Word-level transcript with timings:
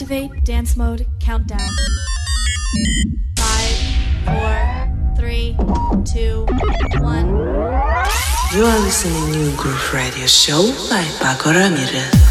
Activate 0.00 0.44
dance 0.44 0.78
mode 0.78 1.06
countdown. 1.20 1.60
Five, 3.36 3.76
four, 4.24 5.14
three, 5.14 5.54
two, 6.10 6.46
one. 7.02 7.28
You 8.54 8.64
are 8.64 8.78
listening 8.78 9.34
to 9.34 9.56
Groove 9.58 9.92
Radio 9.92 10.24
Show 10.24 10.72
by 10.88 11.02
Pako 11.20 11.52
Ramirez. 11.52 12.29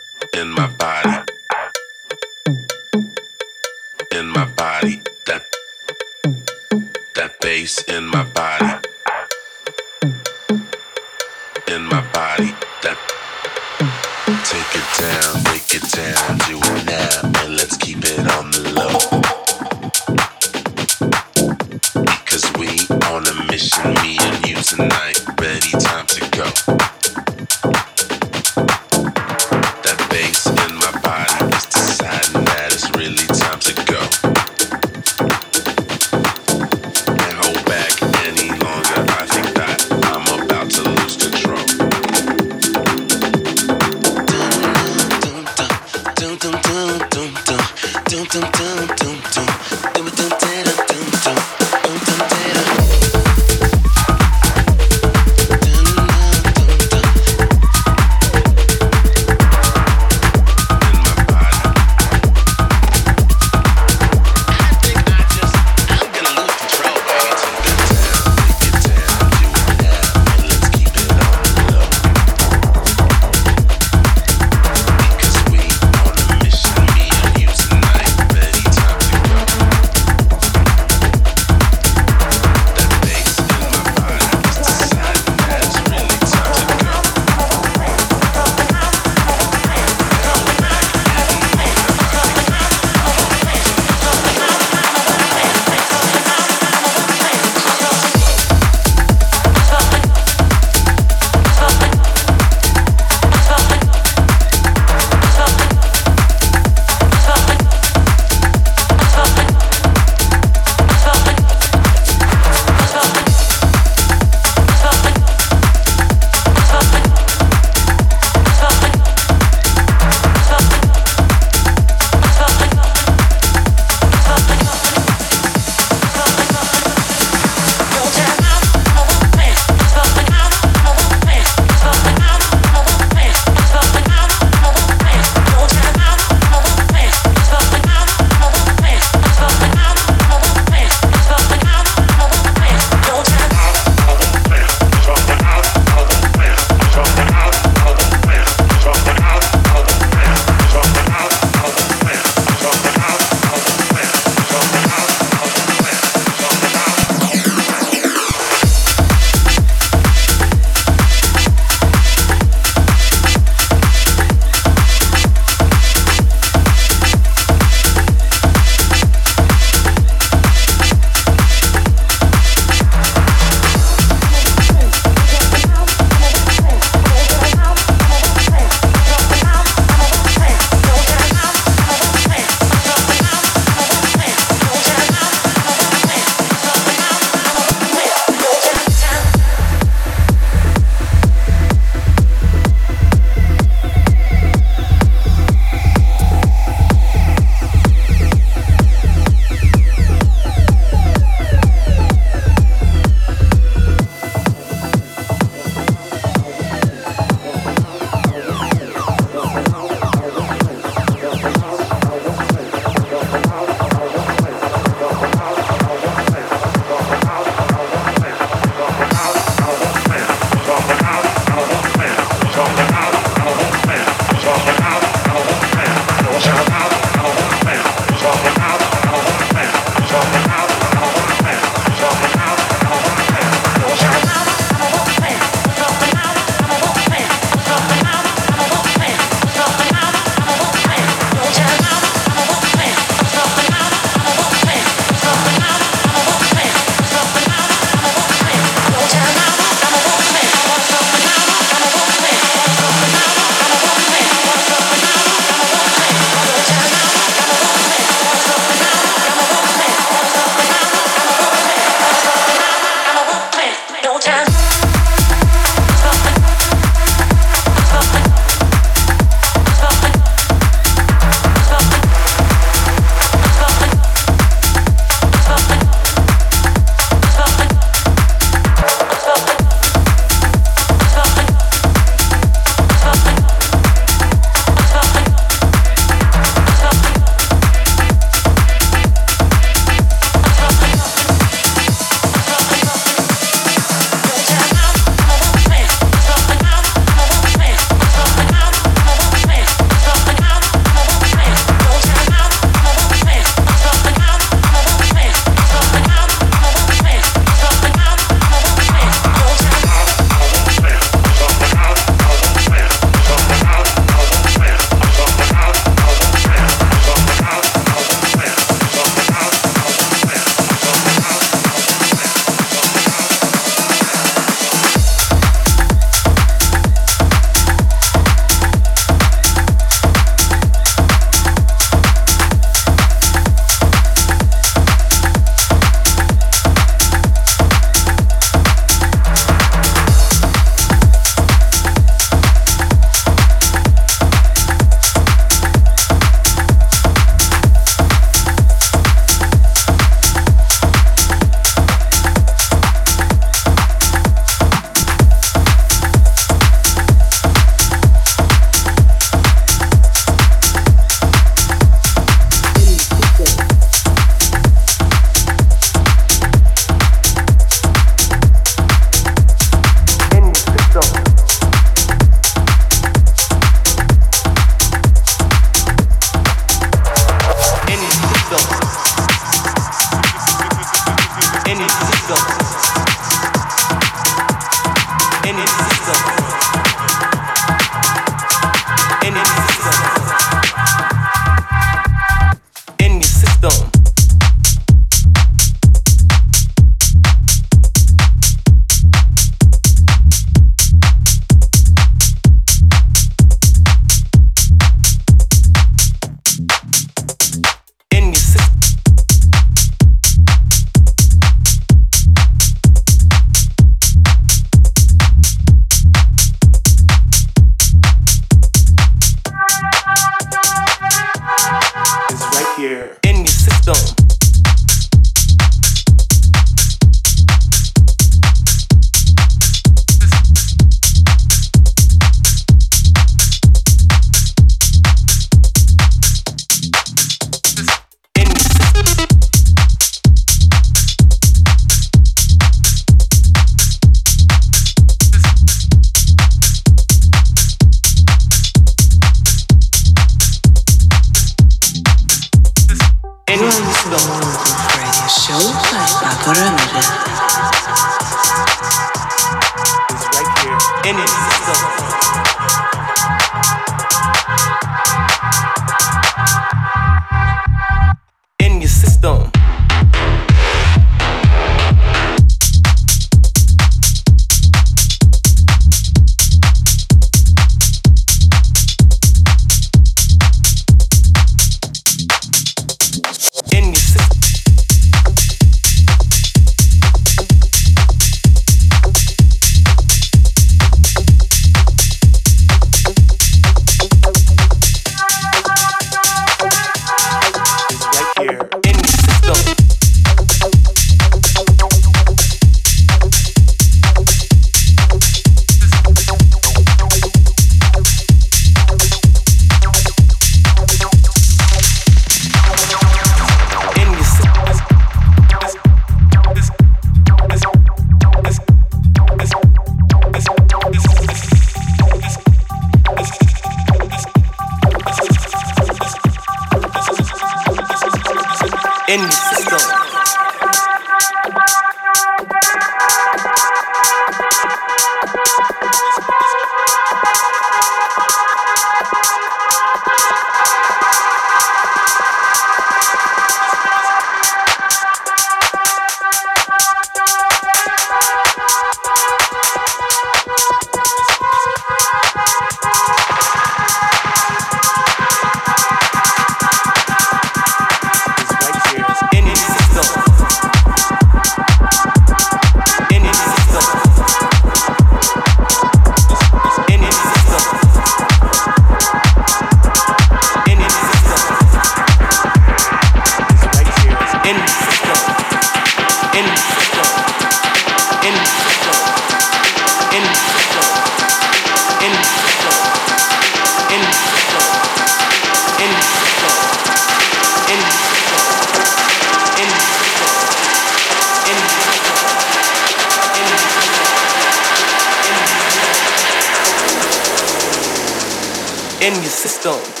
In 599.01 599.13
your 599.13 599.23
system. 599.23 600.00